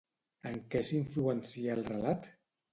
[0.51, 2.31] En què s'influencia el relat?